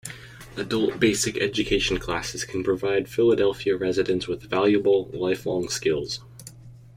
Adult 0.57 0.99
Basic 0.99 1.37
Education 1.37 1.99
classes 1.99 2.43
can 2.43 2.63
provide 2.63 3.07
Philadelphia 3.07 3.77
residents 3.77 4.27
with 4.27 4.41
valuable, 4.41 5.11
lifelong 5.13 5.69
skills. 5.69 6.21